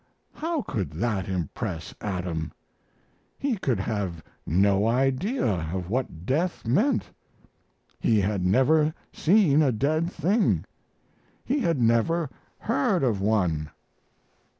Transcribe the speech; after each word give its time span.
How 0.33 0.63
could 0.63 0.93
that 0.93 1.29
impress 1.29 1.93
Adam? 2.01 2.51
He 3.37 3.55
could 3.55 3.79
have 3.81 4.23
no 4.47 4.87
idea 4.87 5.45
of 5.45 5.91
what 5.91 6.25
death 6.25 6.65
meant. 6.65 7.11
He 7.99 8.21
had 8.21 8.43
never 8.43 8.95
seen 9.13 9.61
a 9.61 9.71
dead 9.71 10.11
thing. 10.11 10.65
He 11.45 11.59
had 11.59 11.79
never 11.79 12.31
heard 12.57 13.03
of 13.03 13.21
one. 13.21 13.69